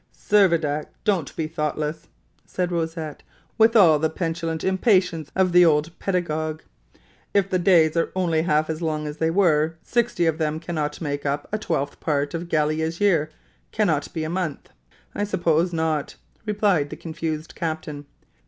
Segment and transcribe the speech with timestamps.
[0.17, 2.07] "Servadac, don't be thoughtless!"
[2.51, 3.21] cried Rosette,
[3.59, 6.63] with all the petulant impatience of the old pedagogue.
[7.35, 11.01] "If the days are only half as long as they were, sixty of them cannot
[11.01, 13.29] make up a twelfth part of Gallia's year
[13.71, 14.69] cannot be a month."
[15.13, 16.15] "I suppose not,"
[16.47, 18.07] replied the confused captain.